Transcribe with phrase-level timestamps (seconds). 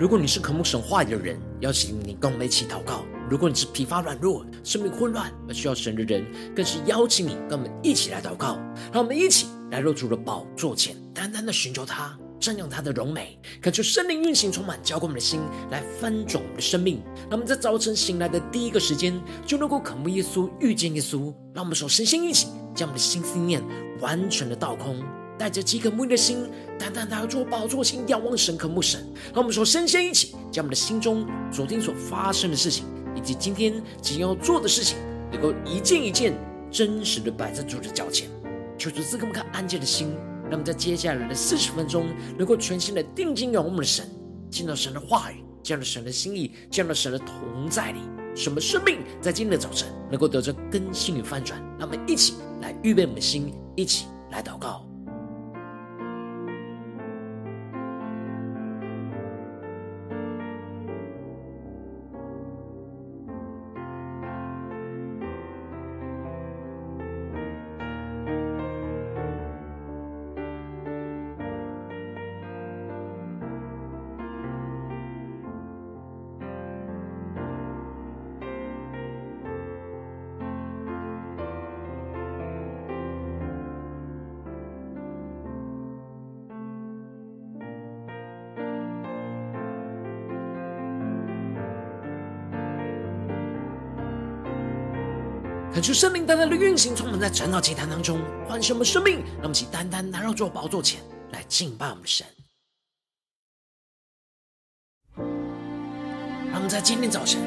[0.00, 6.24] 如果你是渴慕神话语的人，邀请你跟我们一起祷告；如果你是疲乏软弱、生命混乱而需要神的人，
[6.56, 8.58] 更是邀请你跟我们一起来祷告。
[8.90, 15.38] 让我们一起来入主的宝座前，单单的寻求他，瞻仰他的荣美，恳求圣灵运行充满，浇灌我们的心，
[15.70, 17.02] 来翻转我们的生命。
[17.28, 21.24] 让我们在早晨醒来的第一个时间，就能够渴慕耶稣、遇见耶稣。
[21.52, 23.62] 让我们手身心一起，将我们的心思念
[24.00, 24.98] 完全的倒空。
[25.40, 26.44] 带着饥渴沐浴的心，
[26.78, 29.02] 单单来到宝座前，仰望神，渴慕神。
[29.32, 32.84] 让我们说，身先一起，将我们的心中昨天所发生的事情，
[33.16, 34.98] 以及今天即要做的事情，
[35.32, 36.34] 能够一件一件
[36.70, 38.28] 真实的摆在主的脚前。
[38.76, 40.10] 求主赐给我们看安静的心，
[40.42, 44.06] 让我们在接下来的四十分钟，能够全心的定睛仰望我们的神，
[44.50, 48.00] 见到神的话语，见到神的心意，见到神的同在里，
[48.36, 51.58] 什么生命在今天的早晨能够得着更新与翻转。
[51.78, 54.89] 让我们一起来预备我们的心，一起来祷告。
[95.80, 99.20] 恳求圣灵单单的运行，充满在晨祷祭坛当中，唤醒我们生命。
[99.36, 101.00] 让我们起单单来到主宝座前
[101.32, 102.26] 来敬拜我们的神。
[105.16, 107.40] 让我们在今天早晨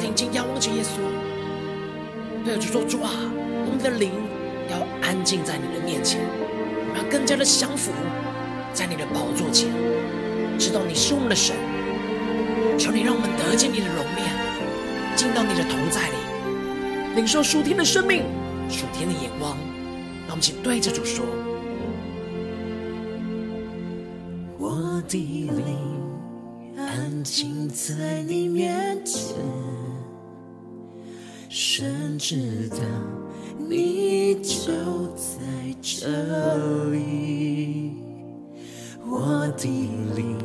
[0.00, 0.96] 定睛仰望着耶稣，
[2.42, 4.10] 对主说：“主啊，我们的灵
[4.70, 7.92] 要安静在你的面前，我们要更加的降服
[8.72, 9.68] 在你的宝座前，
[10.58, 11.54] 知道你是我们的神。
[12.78, 14.24] 求你让我们得见你的容面，
[15.14, 16.16] 进到你的同在里。”
[17.14, 18.22] 领受属天的生命，
[18.68, 19.56] 属天的眼光，
[20.26, 21.24] 让我们一起对着主说
[24.58, 25.78] ：“我的灵
[26.76, 29.36] 安静在你面前，
[31.48, 32.78] 神知道
[33.58, 34.72] 你就
[35.14, 35.38] 在
[35.80, 37.92] 这里。
[39.06, 39.68] 我的
[40.16, 40.36] 灵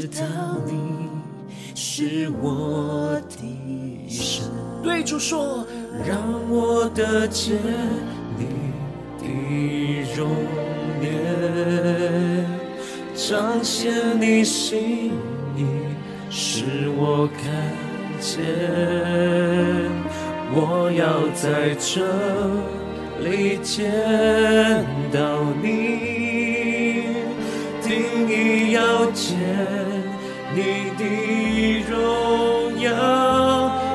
[0.00, 0.24] 知道
[0.64, 0.72] 你
[1.74, 4.46] 是我的神，
[4.82, 5.66] 对主说，
[6.08, 6.16] 让
[6.48, 7.58] 我得见
[8.38, 8.46] 你
[9.18, 9.26] 的
[10.16, 10.30] 容
[11.02, 12.46] 颜，
[13.14, 15.12] 彰显你心
[15.54, 15.66] 意，
[16.30, 16.64] 使
[16.96, 17.44] 我看
[18.20, 18.40] 见。
[20.54, 22.00] 我要在这
[23.22, 23.92] 里见
[25.12, 27.04] 到你，
[27.82, 27.92] 定
[28.26, 29.38] 意要见
[30.60, 31.02] 你的
[31.88, 32.86] 荣耀，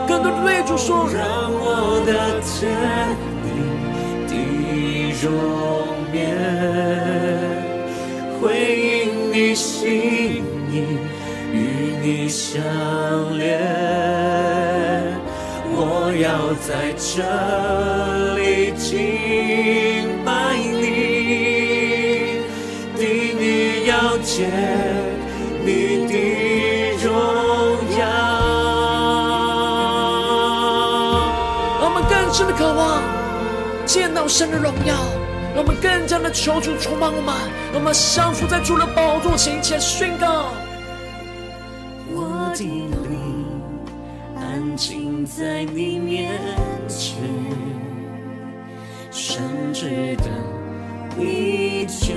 [0.07, 1.21] 更多的对主说，让
[1.53, 2.09] 我的
[2.41, 2.51] 天
[3.43, 3.45] 你
[4.27, 4.33] 的
[5.21, 5.29] 容
[6.11, 6.17] 颜，
[8.41, 8.43] 回
[8.81, 10.73] 应你心意，
[11.53, 11.55] 与
[12.01, 12.63] 你相
[13.37, 13.43] 连。
[15.77, 15.79] 我
[16.19, 16.25] 要
[16.65, 17.13] 在这
[18.35, 18.89] 里敬
[20.25, 20.83] 拜你，
[22.97, 23.03] 定
[23.37, 23.43] 你
[23.87, 24.64] 要见。
[34.25, 34.95] 到神的荣耀，
[35.53, 37.35] 让我们更加的求主充满我们，
[37.71, 40.47] 让我们降服在主的宝座前，一起来宣告：
[42.09, 43.45] 我的灵
[44.35, 46.41] 安静在你面
[46.87, 47.21] 前，
[49.11, 50.23] 神知道
[51.15, 52.15] 你就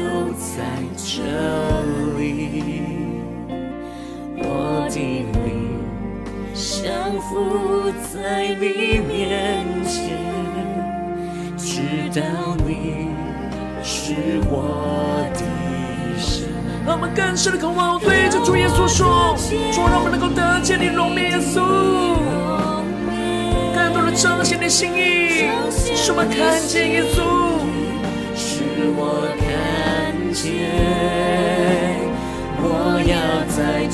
[0.56, 0.64] 在
[0.96, 1.20] 这
[2.16, 2.62] 里。
[4.38, 5.76] 我的灵
[6.54, 10.16] 降服在你面前，
[11.78, 13.06] 知道你
[13.84, 14.12] 是
[14.50, 15.40] 我的
[16.18, 16.48] 神。
[16.84, 19.36] 让我们更深的渴望，对着主耶稣说：
[19.72, 21.62] 主，让我们能够得见你荣面，耶稣，
[23.76, 27.62] 更多的彰显你心意，使我们看见耶稣，
[28.34, 28.64] 使
[28.96, 30.42] 我看见。
[32.60, 33.14] 我要
[33.54, 33.86] 在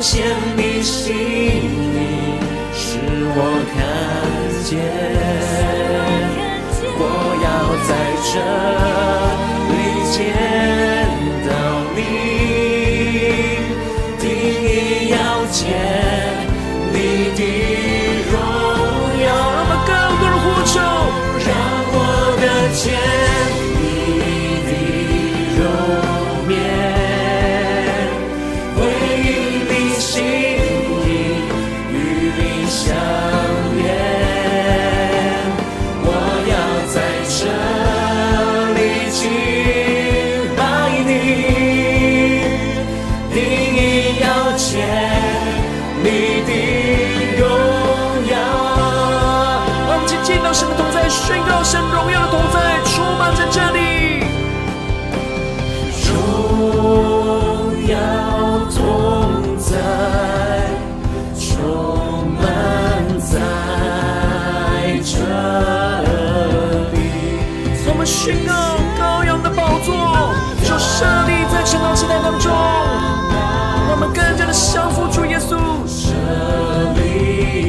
[0.00, 0.24] 显
[0.56, 2.38] 你心意，
[2.72, 3.40] 使我
[3.74, 4.97] 看见。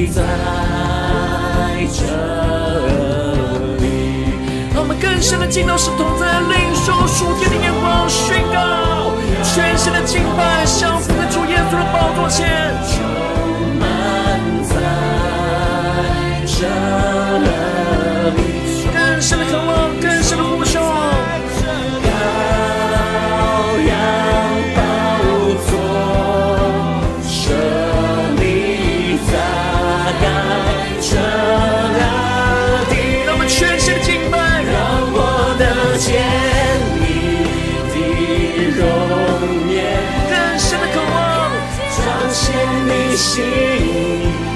[0.10, 0.22] 在
[1.94, 2.04] 这
[3.78, 3.86] 里。
[4.74, 9.14] 让我们更深的敬到是同在，领受属天的眼光，宣告
[9.44, 12.98] 全新的敬拜，降服在主耶稣的宝座前，充
[13.80, 13.86] 满
[14.64, 14.74] 在
[16.46, 16.66] 这
[17.40, 17.48] 里。
[18.94, 19.79] 更深的渴望，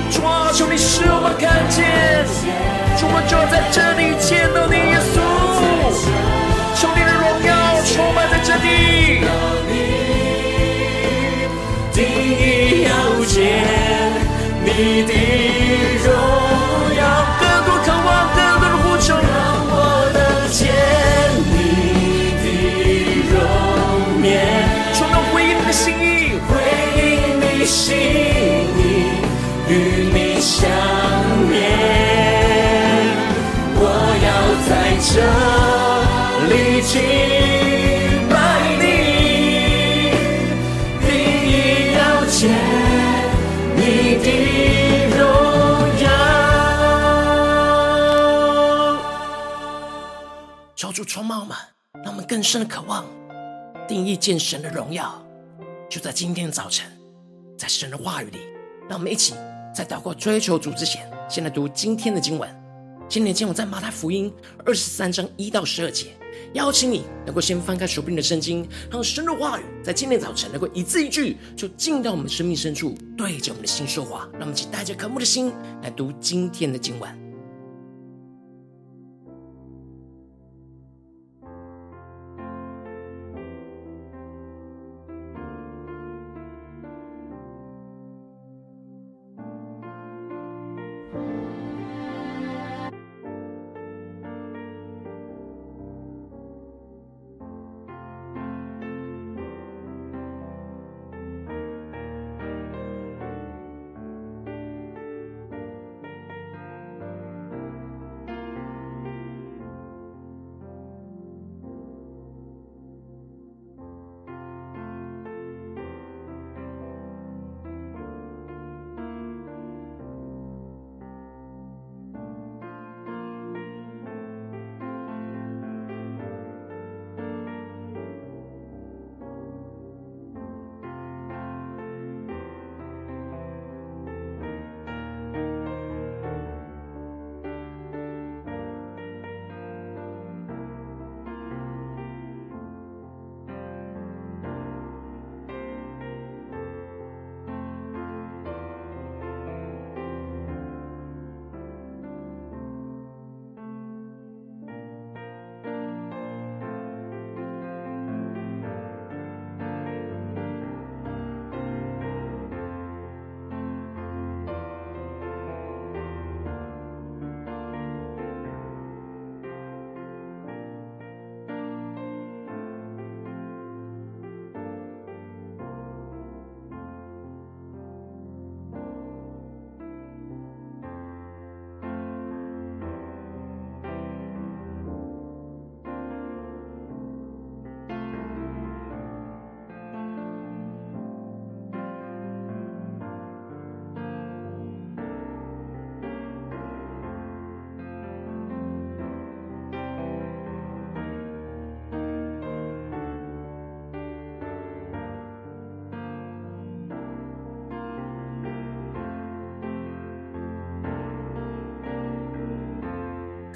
[0.10, 1.84] 主啊，求你使我们看见，
[2.98, 5.20] 主，我就在这里见到你，耶稣。
[6.74, 7.52] 求你的荣耀
[7.84, 8.66] 充满在这地，
[11.92, 12.90] 定意要
[13.26, 13.36] 见
[14.64, 15.12] 你的
[16.06, 16.08] 荣
[16.96, 17.02] 耀，
[17.40, 19.24] 更多渴望，更多的呼求，让
[19.68, 19.76] 我
[20.14, 20.18] 能
[20.50, 20.62] 见
[21.52, 21.54] 你
[22.40, 22.46] 的
[23.30, 23.38] 容
[24.24, 24.32] 颜，
[24.96, 26.50] 充满回应你的心意，回
[26.96, 27.02] 应
[27.40, 28.23] 你心
[35.06, 35.20] 这
[36.48, 37.02] 里敬
[38.30, 38.34] 拜
[38.80, 38.84] 你，
[41.02, 41.12] 定
[41.46, 41.52] 意
[41.94, 42.40] 要见
[43.76, 44.26] 你的
[45.18, 45.20] 荣
[46.02, 46.08] 耀。
[50.74, 51.56] 求主充满我们，
[52.02, 53.06] 让我们更深的渴望，
[53.86, 55.22] 定义见神的荣耀，
[55.90, 56.90] 就在今天的早晨，
[57.58, 58.40] 在神的话语里，
[58.90, 59.36] 让我们一起。
[59.76, 62.63] 在祷告追求主之前，先来读今天的经文。
[63.14, 64.34] 今天的经文在马太福音
[64.66, 66.08] 二十三章一到十二节。
[66.54, 74.28] 邀请你能够先翻开手边的圣经，让神的话语在今天早晨能够一字一句，就进到我们生命深处，对着我们的心说话。
[74.34, 75.54] 让我们一起带着渴慕的心
[75.84, 77.23] 来读今天的经文。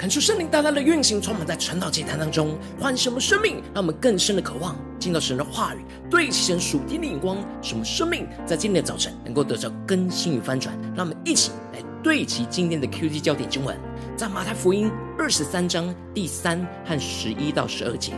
[0.07, 10.73] 恳求圣灵大大的运行，充满在传道祭坛当中，唤醒我们生命，让我们更深的渴望进到神的话语，对齐神属天的眼光，使我们生命在今天的早晨能够得到更新与翻转。
[10.95, 13.77] 让我们一起来对齐今天的 QG 焦点经文，
[14.15, 18.13] 在马太福音二十三章第三和十一到十二节：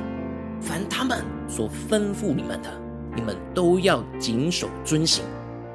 [0.62, 2.70] 凡他们所吩咐你们的，
[3.16, 5.24] 你们都要谨守遵行，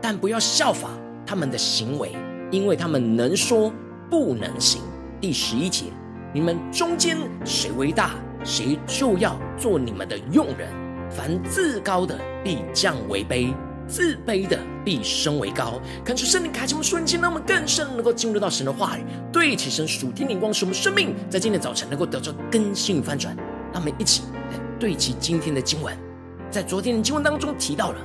[0.01, 0.91] 但不要效法
[1.27, 2.13] 他们的行为，
[2.53, 3.73] 因为他们能说
[4.09, 4.81] 不能行。
[5.21, 5.87] 第十一节，
[6.35, 10.69] 你们中间谁为大，谁就要做你们的用人。
[11.09, 13.55] 凡自高的必降为卑，
[13.87, 15.81] 自卑的必升为高。
[16.05, 23.37] 看出圣灵开启我们瞬间，让我们更深能够进入到神的话语，对齐神属天灵光，使我们生命在今天早晨能够得到更新与翻转。
[23.73, 25.97] 让我们一起来对齐今天的经文，
[26.51, 27.99] 在昨天的经文当中提到了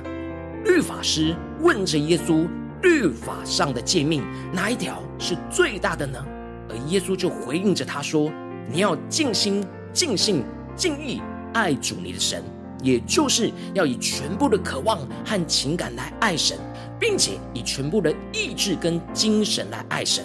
[0.64, 2.46] 律法师问着耶稣，
[2.82, 4.22] 律法上的诫命
[4.52, 6.24] 哪一条是最大的呢？
[6.70, 8.30] 而耶稣就回应着他说
[8.70, 10.44] ：“你要尽心、尽性、
[10.76, 11.20] 尽意
[11.52, 12.44] 爱主你的神，
[12.80, 16.56] 也就是要以全部的渴望和情感来爱神，
[16.98, 20.24] 并且以全部的意志跟精神来爱神，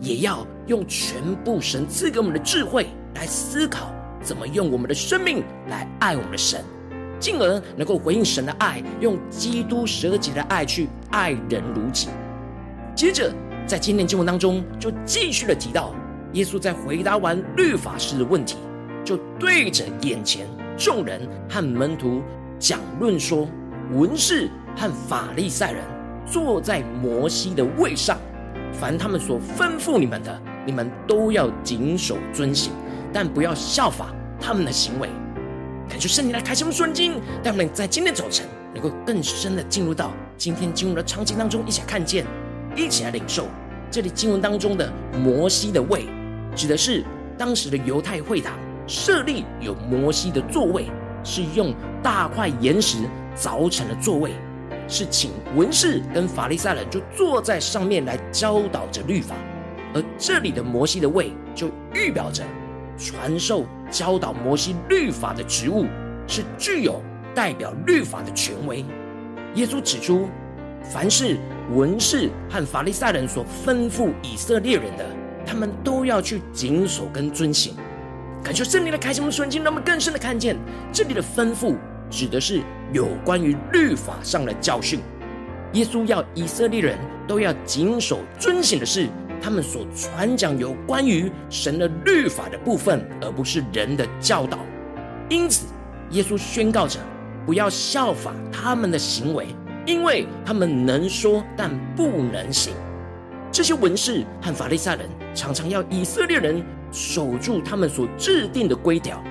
[0.00, 3.90] 也要用全部神赐给我们的智慧来思考，
[4.22, 6.62] 怎么用我们的生命来爱我们的神，
[7.18, 12.08] 进而能够回应神的爱，用基督舍己的爱去爱人如己。”
[12.94, 13.32] 接着。
[13.68, 15.94] 在今天经文当中，就继续的提到，
[16.32, 18.56] 耶稣在回答完律法师的问题，
[19.04, 21.20] 就对着眼前众人
[21.50, 22.22] 和门徒
[22.58, 23.46] 讲论说：
[23.92, 25.84] 文士和法利赛人
[26.24, 28.16] 坐在摩西的位上，
[28.72, 32.72] 凡他们所吩咐你们的，你们都要谨守遵行，
[33.12, 34.06] 但不要效法
[34.40, 35.10] 他们的行为。
[35.90, 42.24] 感谢圣灵来开启我们圣经，让我们在今天早晨能够更深的进入到今天经文的场景当中，一起看见。
[42.78, 43.48] 一起来领受
[43.90, 46.06] 这里经文当中的摩西的位，
[46.54, 47.04] 指的是
[47.36, 48.54] 当时的犹太会堂
[48.86, 50.86] 设立有摩西的座位，
[51.24, 52.98] 是用大块岩石
[53.36, 54.30] 凿成的座位，
[54.86, 59.34] 是请文士跟法利赛人就坐在上面来教导着律法。
[59.92, 62.44] 而这里的摩西的位，就预表着
[62.96, 65.86] 传授教导摩西律法的职务，
[66.28, 67.02] 是具有
[67.34, 68.84] 代表律法的权威。
[69.54, 70.28] 耶稣指出，
[70.82, 71.38] 凡是
[71.74, 75.04] 文士和法利赛人所吩咐以色列人的，
[75.44, 77.74] 他们都要去谨守跟遵行。
[78.42, 80.56] 感谢圣灵的开启，我们瞬间让我们更深的看见，
[80.92, 81.76] 这里的吩咐
[82.08, 85.00] 指的是有关于律法上的教训。
[85.74, 89.06] 耶稣要以色列人都要谨守遵行的是
[89.42, 94.58] 他们所传讲有关于神的律法的部分，而不是人的教导。
[95.28, 95.66] 因此，
[96.10, 96.98] 耶稣宣告着，
[97.44, 99.48] 不要效法他们的行为。
[99.88, 102.74] 因为他们能说，但不能行。
[103.50, 109.24] 这些文士和法利赛人常常要以色列人守住他们所制定的规条，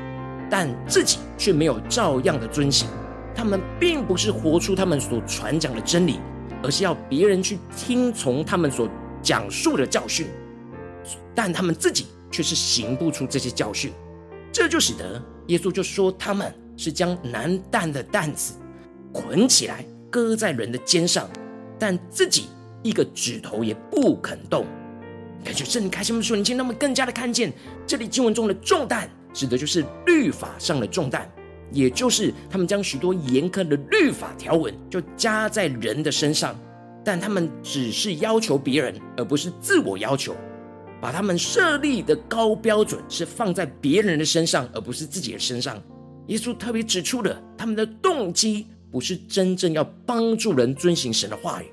[0.50, 2.90] 但自己却没有照样的遵行。
[3.36, 6.20] 他们并不是活出他们所传讲的真理，
[6.64, 8.90] 而是要别人去听从他们所
[9.22, 10.26] 讲述的教训，
[11.36, 13.94] 但他们自己却是行不出这些教训。
[14.52, 18.56] 这就使得耶稣就说他们是将难担的担子
[19.14, 19.86] 捆起来。
[20.10, 21.30] 搁在人的肩上，
[21.78, 22.46] 但自己
[22.84, 24.66] 一个指头也不肯动。
[25.44, 27.54] 感觉圣灵开心我们属灵心，让我们更加的看见
[27.86, 31.30] 这里经文中的重担，指的就是律法上的重担，
[31.72, 36.58] 也就是他们将许多严苛的律法条文就加在人的身上，
[37.06, 40.36] 但他们只是要求别人，而不是自我要求，
[41.00, 45.82] 把他们设立的高标准是放在别人的身上，而不是自己的身上。
[46.28, 48.68] 耶稣特别指出了他们的动机。
[48.92, 51.66] 不是真正要帮助人遵行神的话语，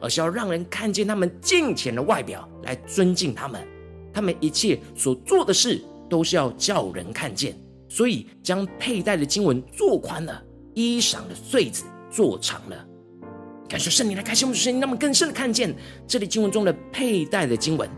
[0.00, 3.66] 而是要让人看见他们敬虔的外表来尊敬他们。
[4.12, 7.56] 他们一切所做的事都是要叫人看见，
[7.88, 10.42] 所以将佩戴的经文做宽了，
[10.74, 12.86] 衣裳的穗子做长了。
[13.68, 15.74] 感谢圣灵来开启我们的声音，让我们更深的看见
[16.06, 17.88] 这里经文中的佩戴的经文，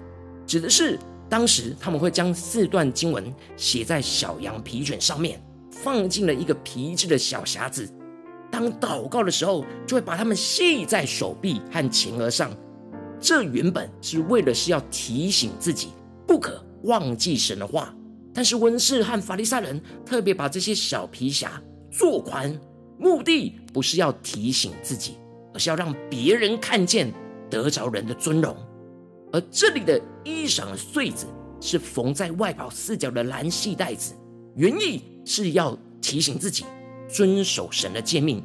[0.46, 0.98] 指的是
[1.28, 7.88] 当时他们会将四段经文写在小羊皮卷上面，放进了一个皮质的小匣子。
[8.50, 12.50] 当祷告的时候，就会把它们系在手臂和前额上。
[13.21, 15.88] 这原本是为了是要提醒自己
[16.26, 17.95] 不可忘记神的话。
[18.33, 21.49] 但是文士和法利赛人特别把这些小皮匣
[21.90, 22.59] 做宽，
[22.99, 25.16] 目的不是要提醒自己，
[25.52, 27.12] 而是要让别人看见，
[27.50, 28.57] 得着人的尊荣。
[29.33, 31.26] 而这里的衣裳的穗子
[31.61, 34.14] 是缝在外袍四角的蓝细带子，
[34.54, 36.64] 原意是要提醒自己。
[37.12, 38.43] 遵守神的诫命，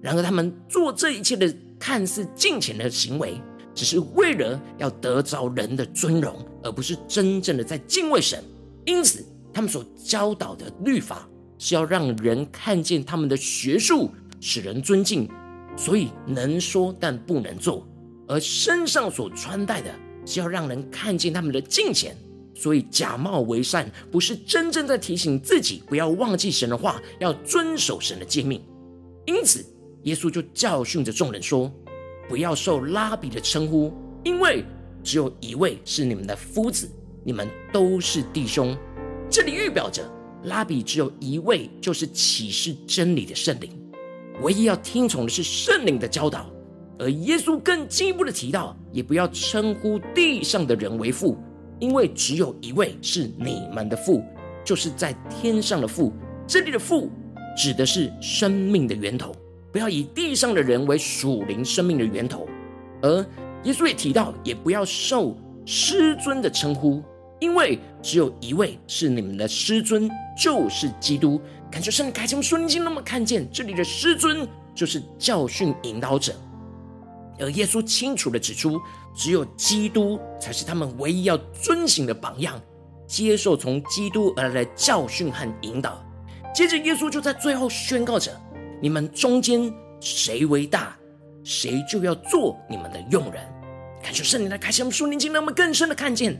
[0.00, 3.40] 然而他们做这一切的看似敬虔的行为，
[3.74, 8.42] 只是为了要得着人的尊荣，而不是真正的在敬畏神，
[8.84, 14.10] 因此他们所教导的律法是要让人看见他们的学术，
[14.40, 15.28] 使人尊敬，
[15.76, 17.84] 所以能说但不能做；
[18.26, 19.90] 而身上所穿戴的
[20.24, 22.16] 是要让人看见他们的敬虔，
[22.58, 28.60] 所以假冒为善，不是真正在提醒自己不要忘记神的话，要遵守神的诫命。
[29.26, 29.64] 因此，
[30.02, 31.72] 耶稣就教训着众人说
[32.28, 33.92] ：“不要受拉比的称呼，
[34.24, 34.64] 因为
[35.04, 36.90] 只有一位是你们的夫子。”
[37.24, 38.74] 你们都是弟兄，
[39.28, 40.02] 这里预表着
[40.44, 43.70] 拉比只有一位，就是启示真理的圣灵，
[44.40, 46.50] 唯一要听从的是圣灵的教导。
[46.98, 51.36] 而耶稣更进一步的提到，也不要称呼地上的人为父，
[51.78, 54.22] 因为只有一位是你们的父，
[54.64, 56.12] 就是在天上的父。
[56.46, 57.10] 这里的父
[57.56, 59.34] 指的是生命的源头，
[59.70, 62.46] 不要以地上的人为属灵生命的源头。
[63.02, 63.24] 而
[63.64, 67.02] 耶稣也提到，也不要受师尊的称呼。
[67.40, 71.40] 因为只有一位是你们的师尊，就是基督。
[71.70, 76.32] 感觉圣开启我们属灵心，那么看见这里的师尊就是教训引导者，
[77.38, 78.80] 而耶稣清楚地指出，
[79.14, 82.60] 只有基督才是他们唯一要遵行的榜样，
[83.06, 86.04] 接受从基督而来的教训和引导。
[86.54, 88.32] 接着，耶稣就在最后宣告着：
[88.82, 90.96] 你们中间谁为大，
[91.44, 93.42] 谁就要做你们的用人。
[94.02, 96.36] 感觉圣灵来开启我们属灵心，让我们更深的看见。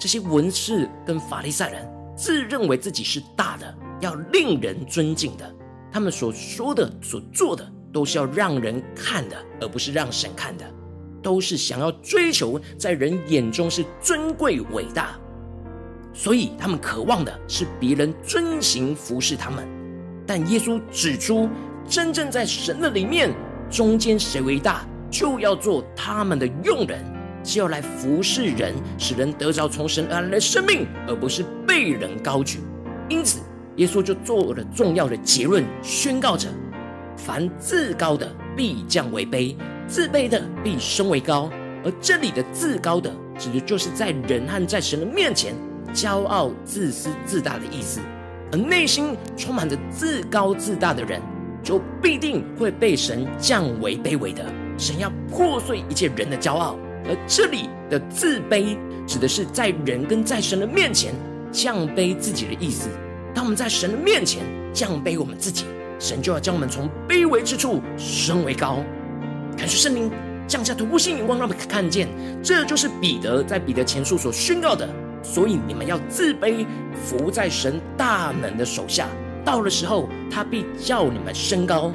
[0.00, 5.54] 这些文士跟法利赛人自认为自己是大的，要令人尊敬的。
[5.92, 10.64] 他们所说的、所做的，都是要让人看的，而不是让神看的。
[11.22, 15.16] 都是想要追求在人眼中是尊贵伟大，
[16.12, 19.64] 所以他们渴望的是别人遵行服侍他们。
[20.26, 21.48] 但耶稣指出，
[21.88, 23.32] 真正在神的里面，
[23.70, 27.04] 中间谁为大，就要做他们的用人。
[27.44, 32.60] 是要来服侍人，使人得着从神而来的生命，而不是被人高举。
[33.08, 33.40] 因此，
[33.76, 36.48] 耶稣就做了重要的结论，宣告着：
[37.24, 39.54] 凡自高的必降为卑，
[39.86, 41.48] 自卑的必升为高。
[41.84, 45.54] 而这里的自高的，指的就是在人和在神的面前
[45.94, 48.00] 骄傲、自私、自大的意思。
[48.50, 51.22] 而内心充满着自高自大的人，
[51.62, 54.44] 就必定会被神降为卑微的。
[54.76, 56.76] 神要破碎一切人的骄傲。
[57.04, 61.14] 而这里的自卑，指的是在人跟在神的面前
[61.50, 62.88] 降卑自己的意思。
[63.34, 65.64] 当我们在神的面前降卑我们自己，
[66.02, 68.78] 神就要将我们从卑微之处升为高。
[69.56, 70.10] 感谢圣灵
[70.48, 72.08] 降下突破性眼光，让我们看见，
[72.42, 74.88] 这就是彼得在彼得前书所宣告的。
[75.22, 79.06] 所以你们要自卑，伏在神大能的手下。
[79.44, 81.92] 到了时候，他必叫你们升高。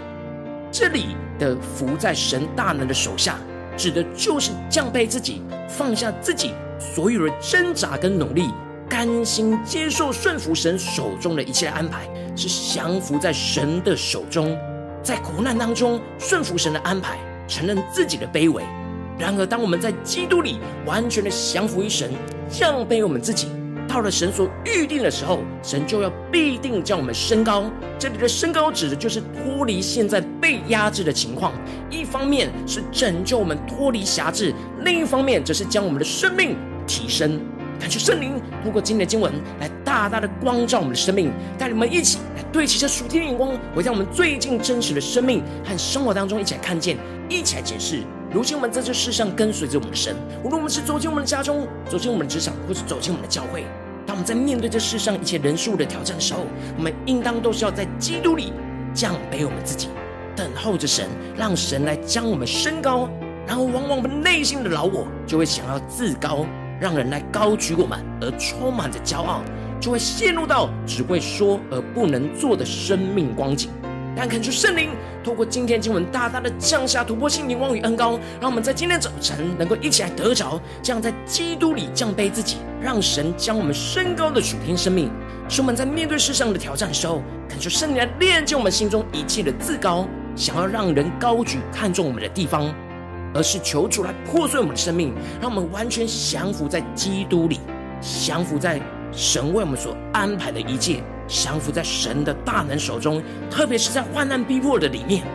[0.72, 3.38] 这里的伏在神大能的手下。
[3.76, 8.50] 指的就是降卑自己，放下自己所有的挣扎跟努力，
[8.90, 14.58] 甘心接受顺服神手中的一切安排，是降服在神的手中，
[15.04, 18.64] 在苦难当中顺服神的安排，承认自己的卑微。
[19.20, 22.12] 然而，当我们在基督里完全的降服于神，
[22.50, 23.50] 降卑我们自己。
[23.88, 27.72] 到了神所预定的时候，神就要必定将我们升高。
[27.98, 31.54] 这里的升高指的就是脱离现在被压制的情况，
[31.90, 37.40] 一方面是拯救我们脱离辖制，另一方面则是将我们的生命提升。
[37.80, 46.98] 感谢圣灵通过今天的经文来大大的光照我们的生命，带领我们一起来对齐这属天的眼光，回到我们最近真实的生命和生活当中，一起来看见，
[47.30, 48.02] 一起来解释。
[48.34, 53.64] 如今我们在这世上跟随着我们的神，无论我们是走进我们的家中，走进我们的职场，或是走进我们的教会，
[54.06, 56.42] 当我们在面对这世上一切人数的挑战的时候，
[56.78, 58.52] 我们应当都是要在基督里
[58.94, 59.88] 降卑我们自己，
[60.36, 63.08] 等候着神，让神来将我们升高。
[63.48, 66.46] 然后，往往我们内心的老我就会想要自高，
[66.80, 69.42] 让人来高举我们，而充满着骄傲，
[69.80, 73.70] 就会陷入到只会说而不能做的生命光景。
[74.16, 74.90] 但恳求圣灵
[75.24, 85.12] 透过今天经文，大大的降下突破性眼光与恩膏，让我们在今天早晨能够一起来得着这样在基督里降卑自己，让神将我们升高的属天生命。
[85.48, 92.74] 使我们在面对世上的挑战时候，恳求圣灵来炼净我们心中一切的自高，想要让人高举看重我们的地方，
[93.34, 97.60] 而是求主来破碎我们的生命，让我们完全降服在基督里，
[98.02, 101.02] 降服在神为我们所安排的一切。
[101.28, 105.26] 降服在神的大能手中，特别是在患难逼迫的里面，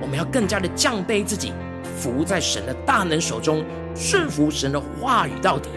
[0.00, 1.52] 我们要更加的降卑自己，
[1.98, 3.62] 服在神的大能手中，
[3.94, 5.68] 顺服神的话语到底，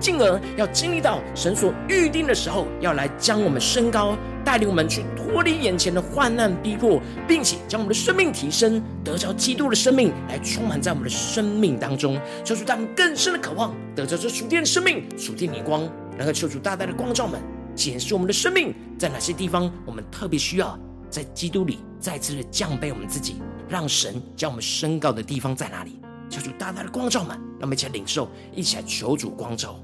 [0.00, 17.40] 进而要经历到神所预定的时候，要来将我们升高，带领我们去脱离眼前的患难逼迫，并且将我们的生命提升，得着基督的生命来充满在我们的生命当中，求主他们更深的渴望，得着这属天的生命、属天的光，然后求主大大的光照们。
[17.74, 20.76] 检视我们的生命，在哪些地方我们特别需要
[21.08, 23.36] 在基督里再次的降卑我们自己，
[23.68, 26.00] 让神将我们升高的地方在哪里？
[26.28, 29.78] 求主大大的光照们，让我们一起来领受，一起来求主光照。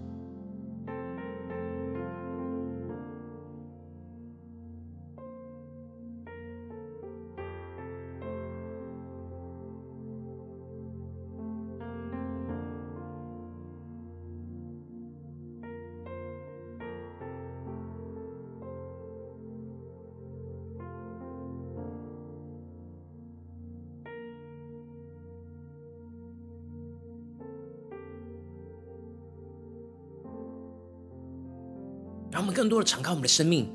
[32.75, 33.73] 多的敞开我们的生命，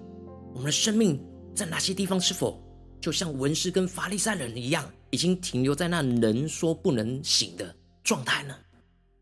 [0.54, 2.62] 我们的生命在哪些地方是否
[3.00, 8.54] 就像文士跟法利赛人一样，已经停留在那能说不能行的状态呢？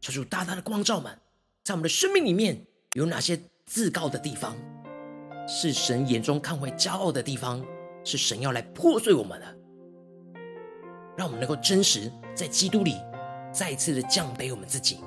[0.02, 1.16] 求主大大的光照们，
[1.64, 4.58] 在我们的生命里面有哪些自高的地方，
[5.48, 7.64] 是神眼中看为骄傲的地方，
[8.04, 9.46] 是神要来破碎我们的，
[11.16, 12.96] 让我们能够真实在基督里
[13.54, 15.00] 再次的降卑我们自己，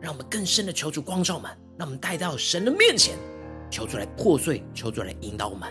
[0.00, 3.16] 让我们更深的求主光照们，让我们带到神的面前。
[3.70, 5.68] 求出来破碎，求出来引导我们。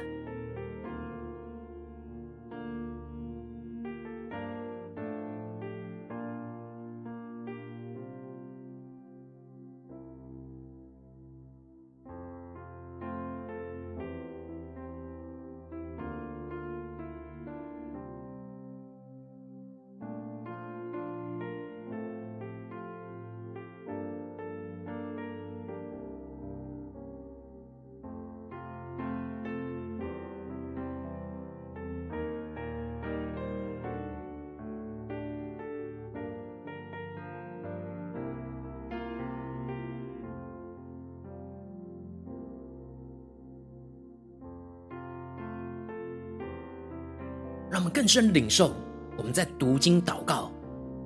[47.80, 48.74] 让我们更深领受，
[49.15, 50.52] 我们在读经祷告，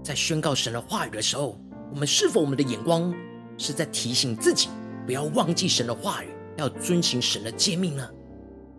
[0.01, 1.55] 在宣告神的话语的时候，
[1.91, 3.13] 我们是否我们的眼光
[3.59, 4.69] 是在提醒自己
[5.05, 8.09] 不要忘记神的话语，要遵行神的诫命呢？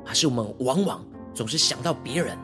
[0.04, 2.36] 还是我们往往总是想到别人，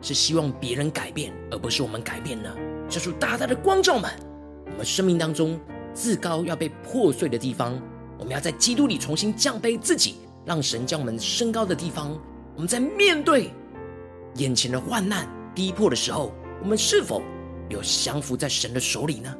[0.00, 2.48] 是希望别人改变，而不是我们改变呢？
[2.88, 4.08] 求主大大的光照们，
[4.66, 5.58] 我们生命当中
[5.92, 7.76] 自高要被破碎的地方，
[8.16, 12.16] 我们要在基督里重新降卑自己，让神将我们升高的地方，
[12.54, 13.50] 我们在面对。
[14.38, 17.22] 眼前的患难逼迫的时候，我们是否
[17.68, 19.34] 有降服在神的手里呢？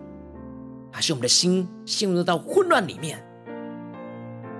[0.93, 3.25] 还是我们的心陷入到混乱里面？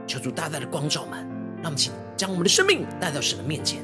[0.07, 1.29] 求主大大的光照们，
[1.63, 3.83] 那么请将我们的生命带到神的面前。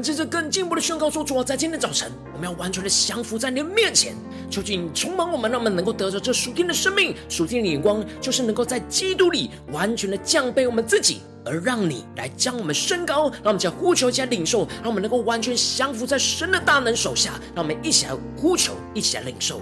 [0.00, 4.16] 们接着更进一步的宣告说：“主啊，在今天早晨，我们要完全的降服在你的面前，
[4.48, 13.28] 求主你充满我们，让我们能够得着这属天的生命、属天的眼光，就是能够在基督里完全的降卑我们自己，而让你来将我们升高。
[13.28, 17.32] 让我们将呼求加领受，让我们能够完全降服在神的大能手下。
[17.54, 19.60] 让我们一起来呼求，一起来领受。”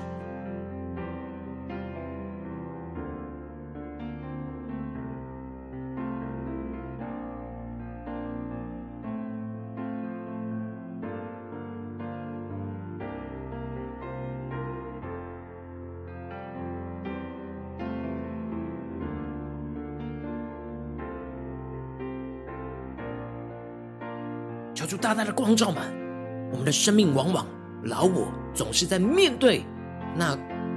[24.88, 25.83] 主大大的光照们，
[26.51, 27.46] 我们的生命往往
[27.85, 29.62] 老我总是在面对
[30.16, 30.35] 那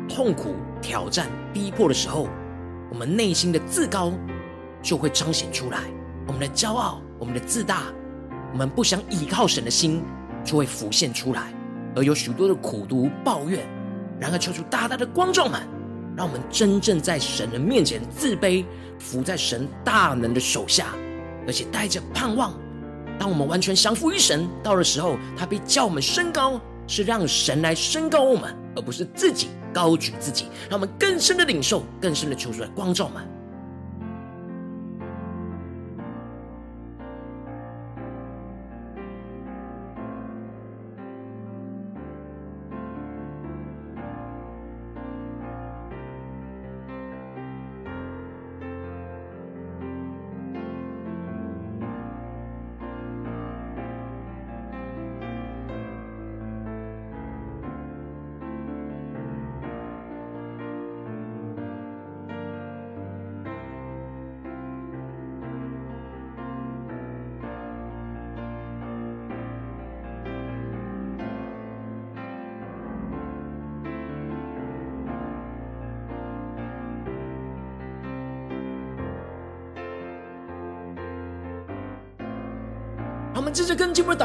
[0.10, 2.28] 痛苦、挑战、逼迫的时候，
[2.92, 4.12] 我们内心的自高
[4.84, 5.80] 就会彰显出来，
[6.28, 7.84] 我们的骄傲、我们的自大、
[8.52, 10.04] 我们不想倚靠神的心
[10.44, 11.44] 就会浮现出来，
[11.96, 13.66] 而有许多的苦读、抱怨。
[14.20, 15.62] 然而，求主大大的光照们，
[16.18, 18.66] 让我们真正在神的面前自卑，
[19.00, 20.88] 伏在神大能的手下，
[21.48, 22.54] 而且带着盼望。
[23.22, 30.46] 当我们完全降服于神，到的时候，他必叫我们升高，是让神来升高我们，而不是自己高举自己。
[30.68, 33.24] 让我们更深的领受，更深的求出来光照我们。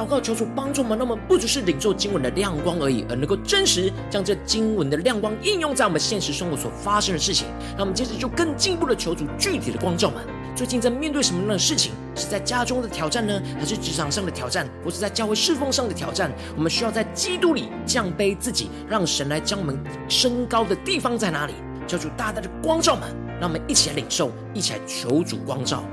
[0.06, 7.46] 告，求主帮助我们，让我们不只是领受经文的亮光而已，而能够真实将这经文的亮光应用在我们现实生活所发生的事情。
[7.76, 11.92] 那我们接着就更进一步的求主具体的光照们，最近在面对什么样的事情？
[12.14, 16.32] 是在家中的挑战呢，还是职场上的挑战，或是在教会侍奉上的挑战？
[16.56, 21.52] 我们需要在基督里降卑自己，让神来将我们升高的地方在哪里？
[21.86, 23.02] 求主大大的光照们，
[23.40, 25.84] 让我们一起来领受，一起来求主光照。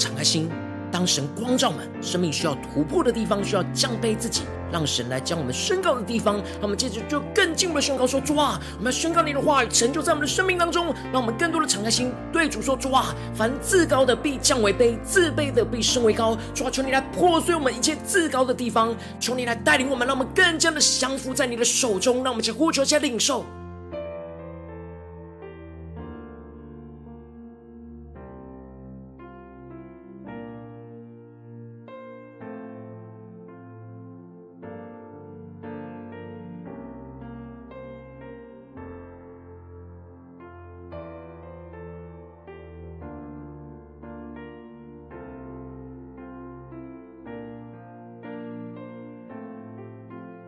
[0.00, 0.48] 敞开心，
[0.90, 10.86] 当神光照们生命需要突破的地方，需要降卑自己，让神来将我们宣告的地方，让我们接着就更进一步的宣告说：主啊，我们要宣告你的话语成就在我们的生命当中。
[11.12, 16.34] 让我们更多的敞开心，对主说：主啊，凡自高的必降为卑，自卑的必升为高。
[16.54, 22.24] 主啊，求你来破碎我们一切自高的地方，求你来带领我们，让我们更加的降服在你的手中。
[22.24, 23.44] 让我们去呼求，去领受。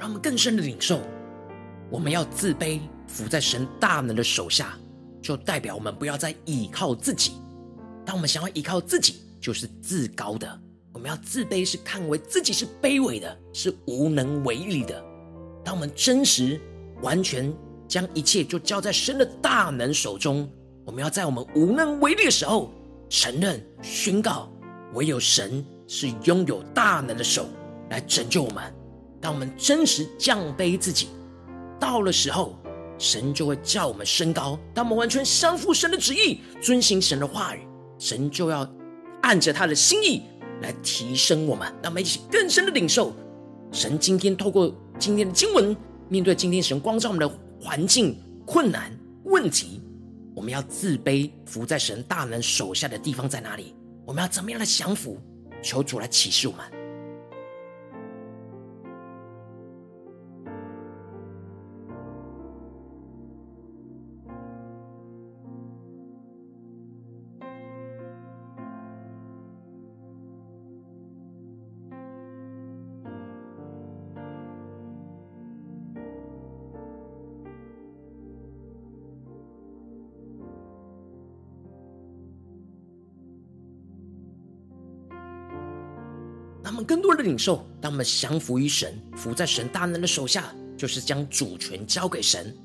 [0.03, 1.01] 让我们更深的领受，
[1.89, 4.77] 我们要自卑，伏在神大能的手下，
[5.23, 7.35] 就代表我们不要再倚靠自己。
[8.05, 10.61] 当我们想要依靠自己，就是自高的。
[10.93, 15.01] 我们要自卑，是看为自己是卑微的，是无能为力的。
[15.65, 16.61] 当我们真实
[17.01, 17.55] 完全
[17.87, 20.51] 将一切就交在神的大能手中，
[20.85, 22.73] 我们要在我们无能为力的时候，
[23.09, 24.53] 承认宣告，
[24.95, 27.47] 唯有神是拥有大能的手
[27.89, 28.82] 来拯救我们。
[29.23, 31.09] 当我们真实降卑自己，
[31.79, 32.59] 到了时候，
[32.99, 34.59] 神就会叫我们升高。
[34.75, 37.61] 当我们完全降服神的旨意，遵行神的话语，
[38.01, 38.69] 神就要
[39.23, 40.23] 按着他的心意
[40.61, 41.73] 来提升我们。
[41.81, 43.15] 让我们一起更深的领受
[43.71, 45.77] 神今天透过今天的经文，
[46.09, 48.91] 面对今天神光照我们的环境、困难、
[49.23, 49.81] 问题，
[50.35, 53.73] 我们要自卑，服在神大能手下的地方在哪里？
[54.05, 55.17] 我们要怎么样来降服？
[55.63, 56.82] 求主来启示我们。
[86.73, 92.57] 他们更多的领受，当我们降服于神，服在神大能的手下，就是将主权交给神。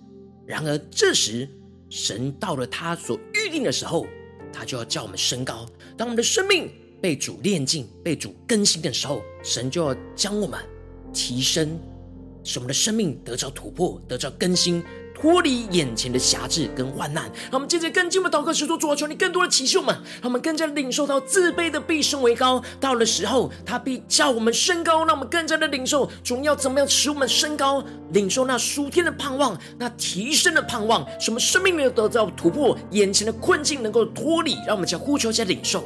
[0.46, 1.46] 然而这时，
[1.90, 4.08] 神到了他所预定的时候，
[4.54, 5.66] 他就要叫我们升高。
[5.98, 10.58] 当我们的生命被主炼净、被主更新的时候，神就要将我们
[11.14, 11.78] 提升，
[12.46, 14.82] 使我们的生命得着突破，得着更新。
[15.20, 22.62] 脱离眼前的辖制跟患难，让我们接着更进一步祷告，使主主啊，求你更多的启示我们，让我们更加领受到自卑的必升为高。
[22.80, 35.84] 到了时候，他必叫我们升高，让我们更加的领受主要怎么样使我们升高，领受那属天的盼望，那提升的盼望，什么生命没有得到突破，眼前的困境能够脱离，让我们将呼求，加领受。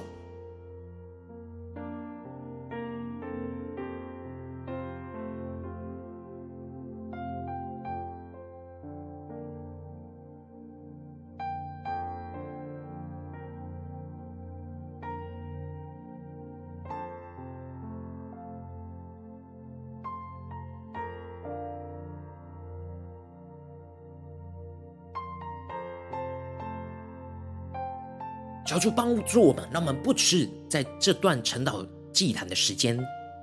[28.65, 32.99] 求主帮助我们，让我们不只是在这段晨祷祭坛的时间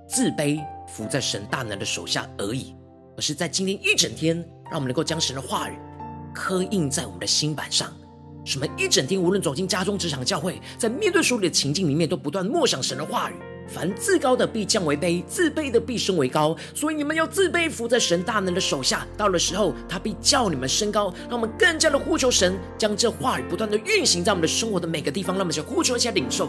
[0.09, 2.75] 自卑伏在神大能的手下而已，
[3.17, 5.79] 而是在今天一整天，让我们能够将神的话语
[6.35, 7.93] 刻印在我们的心板上。
[8.45, 13.35] 什么一整天，无论走进家中、职场、教会，在面对所有的情境里面，都不断默想神的话语。
[13.69, 16.57] 凡自高的必降为卑，自卑的必升为高。
[16.75, 19.07] 所以你们要自卑，伏在神大能的手下。
[19.17, 21.13] 到了时候，他必叫你们升高。
[21.29, 25.37] 让我们更加的呼求神，将这话语不断的运行在我们的生活的每个地方。
[25.37, 26.49] 让我们去呼求一下领受。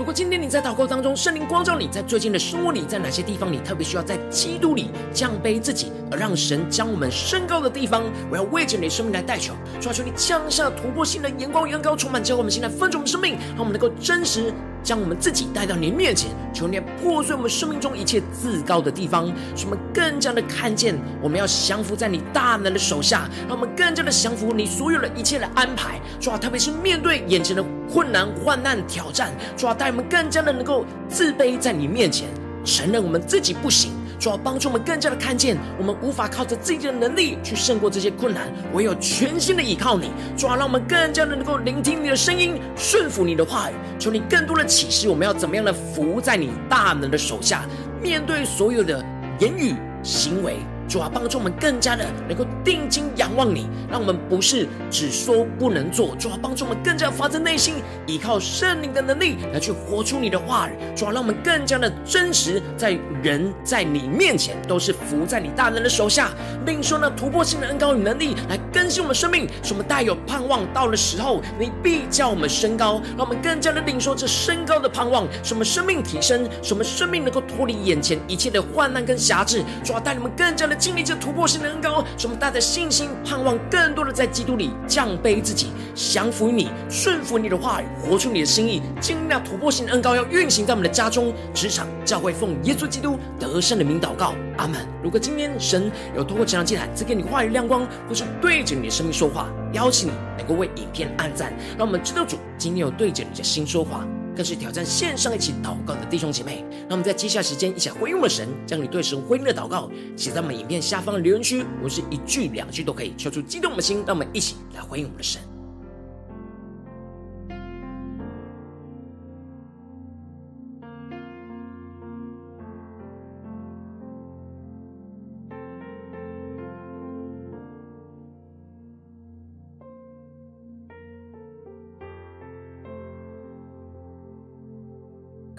[0.00, 14.50] 如果今天你在祷告当中，圣灵光照你，在最近的生活里，在哪些地方你特别需要在基督里降卑自己，而让神将我们升高的地方，我要为着你的生命来代求，求你降下突破性的眼光，眼高充满，教我们现在分盛我们生命，让我们能够真实。
[14.82, 26.00] 将我们自己带到你面前，求你破碎我们生命中一切自高的地方，使我们更加的看见，我们要降服在你大能的手下，让我们更加的降服你所有的一切的安排。
[26.18, 32.28] 主啊，特别是面对眼前的困难、患难、挑战，主啊，带我们更加的能够自卑在你面前，
[32.64, 33.92] 承认我们自己不行。
[34.20, 40.10] 主要帮助我们更加的看见，我们无法靠着自己的能力去胜过这些困难，唯有全新的依靠你。
[40.36, 43.74] 主要让我们更加的能够聆听你的声音，顺服你的话语。
[43.98, 47.64] 求你更多的启示，我们要怎么样的服在你大能的手下，
[48.02, 49.02] 面对所有的
[49.38, 50.58] 言语行为。
[50.90, 56.16] 主啊，帮助我们更加的能够定睛仰望你，让我们不是只说不能做。
[56.16, 57.76] 主啊，帮助我们更加发自内心
[58.08, 60.72] 依靠圣灵的能力来去活出你的话语。
[60.96, 66.32] 主啊，让我们更加的真实，在人在你面前都是服在你大能的手下，
[66.66, 70.60] 并说呢突破性的恩膏与能力来更新我们生命，使我们带有盼望。
[70.74, 79.62] 到了时候，你必叫我们升高，让我们更加的领受这升高的盼望，使我们生命提升，使我们生命能够脱离眼前一切的患难跟辖制。
[79.84, 80.79] 主啊，带你们更加的。
[80.80, 88.80] 经历这突破性的恩膏，使我们带着信心，盼望更多的在基督里降卑自己，降服于你，顺服你的话语，活出你的心意。
[88.98, 94.80] 经历那突破性的恩膏要运行在我们的家中、职场、教会，奉耶稣基督得胜的名祷告，阿门。
[95.02, 104.02] 如果今天神有透过这场祭坛赐给你话语亮光，或是对着你的生命说话，邀请你能够为影片按赞，让我们知道主今天有对着你的心说话。
[104.36, 115.40] 更是挑战线上一起祷告的弟兄姐妹，那我们在接下来时间一起回应我们的神，将你对神回应的祷告写在我们影片下方的留言区，我们是一句两句都可以，敲出激动的心，让我们一起来回应我们的神。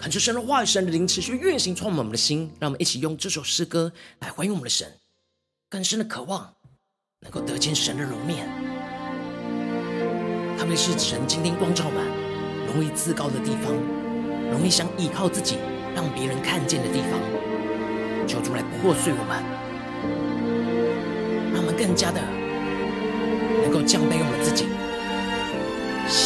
[0.02, 4.92] 恳求神的话语、神的灵持续运行，充满我们的心，让我们一起用这首诗歌来回应我们的神，
[5.70, 6.52] 更深的渴望
[7.20, 8.48] 能够得见神的容面。
[10.58, 12.04] 特别是神今天光照满
[12.66, 13.72] 容易自高的地方，
[14.50, 15.58] 容易想依靠自己
[15.94, 17.20] 让别人看见的地方，
[18.26, 19.40] 求主来破碎我们，
[21.52, 22.20] 让我们更加的
[23.62, 24.66] 能够降卑我们自己，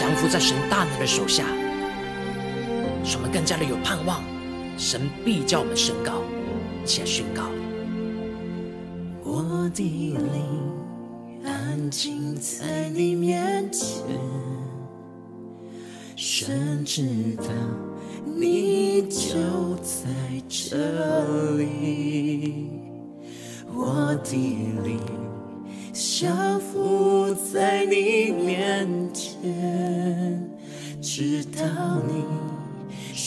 [0.01, 1.45] 降服在神大能的手下。
[3.07, 4.21] 使我们更加的有盼望，
[4.77, 6.23] 神必叫我们升高，
[6.85, 7.45] 且宣告。
[9.23, 14.03] 我的灵安静在你面前，
[16.17, 17.45] 神知道
[18.25, 20.09] 你就在
[20.49, 22.71] 这里。
[23.73, 24.33] 我的
[24.85, 24.99] 灵
[25.93, 30.51] 降服在你面前，
[31.01, 32.56] 知道你。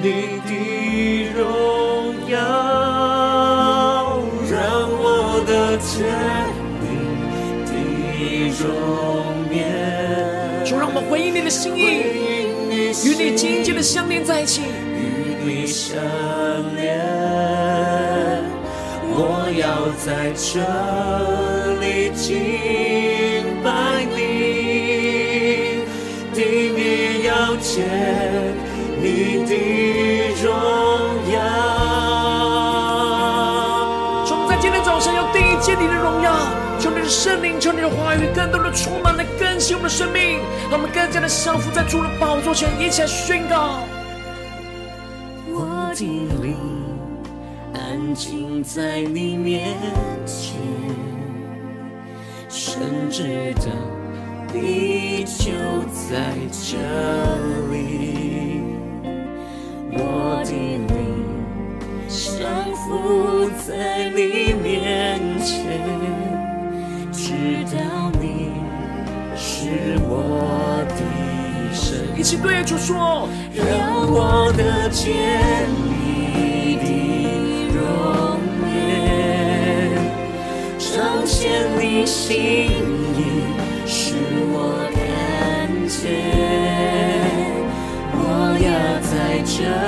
[0.00, 0.50] 你的
[1.34, 2.38] 荣耀，
[4.48, 4.56] 让
[4.88, 5.02] 我
[5.44, 6.06] 的天；
[6.80, 6.86] 你
[7.66, 7.70] 的
[8.58, 8.64] 容
[9.50, 9.58] 颜，
[10.64, 11.80] 就，让我们回应你的心意，
[13.04, 14.62] 与你紧紧的相连在一起。
[14.62, 15.96] 与你相
[16.76, 17.00] 连，
[19.10, 20.60] 我要在这
[21.80, 22.26] 里敬
[23.64, 23.68] 拜
[24.14, 24.16] 你，
[26.32, 26.38] 听
[26.76, 28.27] 你要见。
[37.08, 40.40] 圣灵，求你的话语更多的充满了更新我们的生命，
[40.70, 43.80] 让我们更加的降服在主的宝座前，一起来宣告。
[45.48, 46.04] 我的
[46.42, 46.54] 灵
[47.72, 49.74] 安静在你面
[50.26, 50.60] 前，
[52.50, 53.70] 甚至的
[54.52, 55.50] 你就
[56.10, 56.76] 在这
[57.72, 58.60] 里。
[59.92, 61.24] 我的灵
[62.06, 66.37] 降服在你面前。
[67.38, 68.50] 知道你
[69.36, 71.00] 是我的
[71.72, 75.06] 神，一起对主说，让我得见
[75.86, 76.86] 你的
[77.76, 77.78] 容
[78.74, 79.94] 颜，
[80.78, 83.18] 彰显你心意，
[83.86, 84.14] 使
[84.50, 84.98] 我看
[85.86, 85.96] 见。
[88.14, 88.20] 我
[88.60, 88.66] 要
[89.00, 89.12] 在
[89.44, 89.87] 这。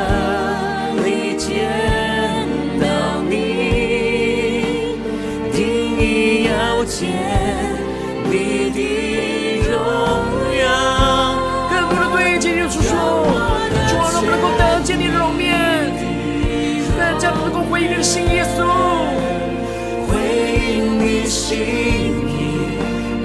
[21.50, 22.30] 心意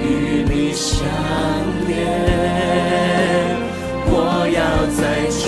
[0.02, 0.04] 与
[0.50, 0.98] 你相
[1.86, 1.94] 连，
[4.06, 4.10] 我
[4.50, 4.58] 要
[4.98, 4.98] 在
[5.30, 5.46] 这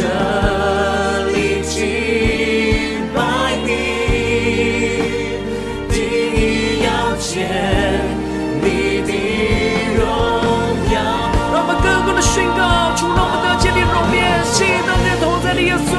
[1.34, 1.74] 里敬
[3.12, 3.18] 拜
[3.66, 3.68] 你，
[5.90, 5.98] 第
[6.38, 6.86] 一要
[7.18, 7.26] 见
[8.62, 9.10] 你的
[9.98, 10.00] 荣
[10.94, 10.96] 耀。
[11.50, 15.98] 让我们更多的宣告，求让我们得见你容面，亲眼看见在的耶稣。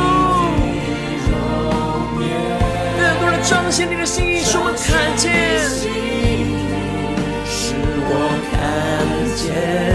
[3.44, 6.09] 彰显你的心意，使我看见。
[9.60, 9.89] Yeah.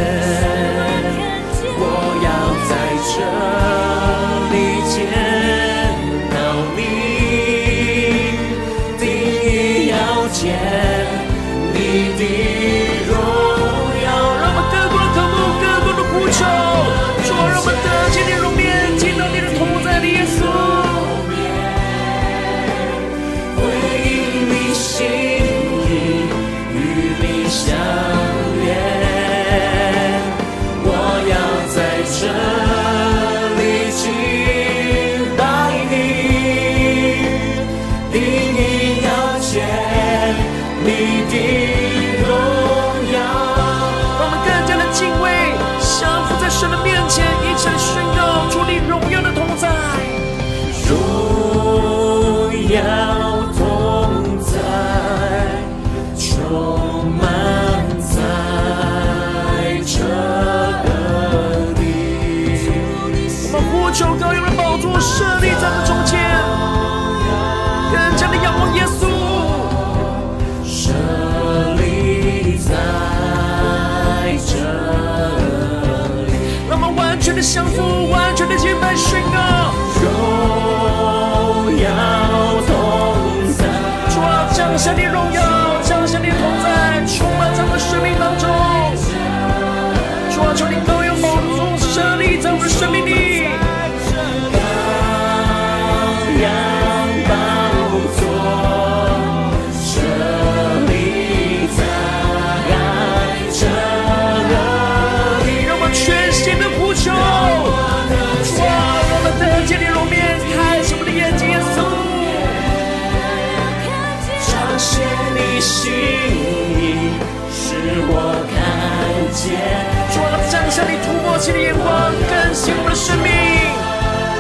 [121.45, 121.85] 新的眼光，
[122.27, 123.29] 更新我的生命，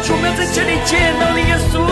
[0.02, 1.84] 主，我要在这里见到你，耶稣。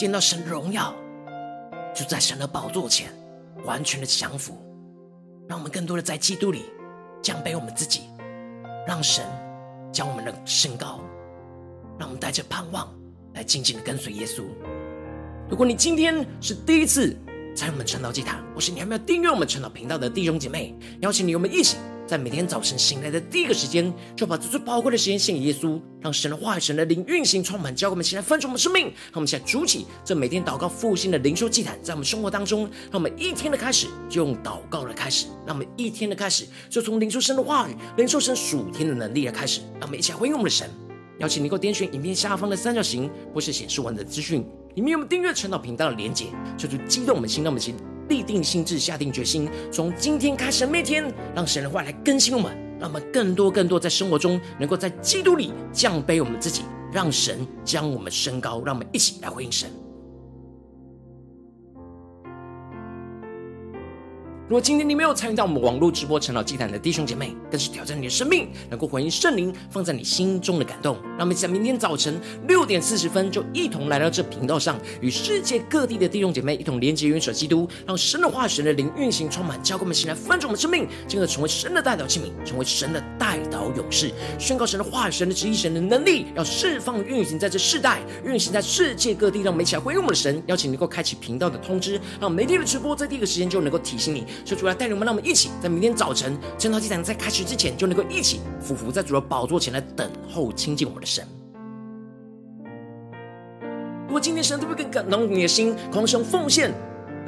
[0.00, 0.96] 见到神的荣耀
[1.94, 3.12] 就在神的宝座前
[3.66, 4.56] 完全的降服
[5.46, 6.62] 让我们更多的在基督里
[7.20, 8.04] 降卑我们自己
[8.88, 9.22] 让神
[9.92, 11.02] 将我们的身高
[11.98, 12.90] 让我们带着盼望
[13.34, 14.42] 来静静的跟随耶稣。
[15.50, 17.14] 如果你今天是第一次
[17.54, 21.76] 参与我们成道祭坛或是你还没有订阅我们成道频道的弟兄姐妹邀请你我们一起
[22.10, 28.86] 在每天早晨醒来的第一个时间，就把这最宝贵的时间献给耶稣，让神的话语、神的灵运行充满，教我们，起来分盛我们生命。
[28.86, 39.60] 让我们现在筑起这每天祷告复兴的灵修祭坛，在我们生活当中，让我们一天的开始就用祷告来开始，让我们一天的开始就从灵修神的话语、灵修神属天的能力来开始。
[39.74, 40.68] 让我们一起来回应我们的神。
[41.18, 44.44] 邀请你能够点选影片下方的三角形，或是显示完的资讯，
[44.74, 46.26] 里面有我们订阅晨祷频道的连结，
[46.58, 47.76] 求主激动我们心，让我们心。
[48.10, 58.60] 立定心智，下定决心，从今天开始，每天让神的话来更新我们，让我们更多、更多在生活中能够在基督里降卑我们自己，让神将我们升高。
[58.66, 59.70] 让我们一起来回应神。
[64.50, 70.96] 如果今天你没有参与到我们网络直播晨祷祭坛的弟兄姐妹，更是挑战你的生命，能够回应圣灵放在你心中的感动。
[71.10, 89.42] 让我们在明天早晨六点四十分，就一同来到这频道上，与世界各地的弟兄姐妹一同连接、元首基督，让神的化、神的灵运行充满，教给我们醒来翻转我们的生命，进而成为神的代表器皿，成为神的代祷勇士，宣告神的化、神的旨意、神的能力，要释放运行在这世代，运行在世界各地。
[89.42, 94.26] 让我们一起来回应我们的神，邀请能够开启频道的通知，让每天的直播在第一个时间就能够提醒你。
[94.44, 101.26] 说主来带领我们，让我们一起在明天早晨晨祷祭坛在开始之前，就能够一起俯伏在主的宝座前来等候亲近我们的神。
[104.06, 106.72] 如果今天神特别更感动你的心，狂声奉献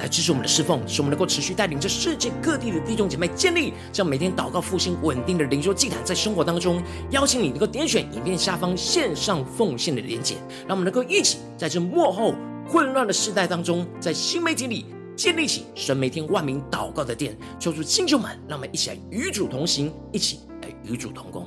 [0.01, 10.35] 来支持我们的侍奉，使我们能够持续带领着世界各地的弟兄姐妹建立这样每天祷告复兴稳定的灵修祭坛，在生活当中，邀请你能够点选影片下方线上奉献的连结，
[10.67, 12.35] 让我们能够一起在这幕后
[12.69, 14.87] 混乱的时代当中，在新媒体里。
[15.17, 21.47] 建立起神每天万名祷告的殿，求主星球们，让我们一起来与主同行，一起来与主同工。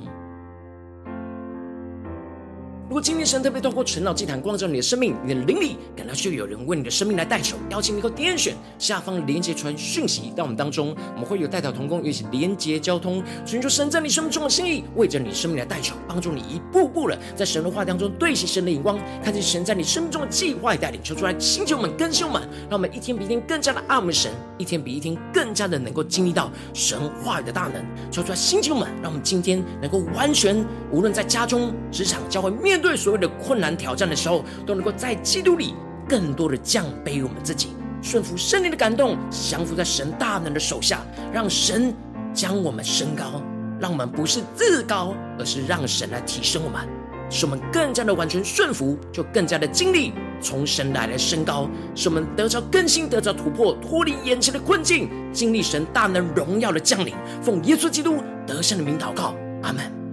[2.88, 32.75] 如果今天神特别透过晨祷祭坛光照你的生命，你的灵里感到需要有人为你的生命来代求，邀请你能够点选下方连接传讯息到我们当中，我们会有代表同工一起连接交通，寻求神在你生命中的心意，为着你生命来代求，帮助你一步步的在神的话当中对齐神的眼光，看见神在你生命中的计划带领，求出来星球们更新我们，让我们一天比一天更加的爱我们神，一天比一天更加的能够经历到神话语的大能，求出来星球们，让我们今天能够完全无论在家中、职场、教会面。
[32.76, 35.74] 面对所有的困难挑战的时候，都能够在基督里
[36.06, 37.70] 更多的降卑我们自己，
[38.02, 41.00] 顺服圣灵的感动，降服在神大能的手下，
[41.32, 41.94] 让神
[42.34, 43.40] 将我们升高，
[43.80, 46.86] 让我们不是自高，而是让神来提升我们，
[47.30, 50.12] 使我们更加的完全顺服，就更加的经历
[50.42, 57.14] 从神来的升高，使我们得着更新，得着突破，脱离眼前的困境，经历神大能荣耀的降临。
[57.40, 60.05] 奉耶稣基督得胜的名祷告，阿门。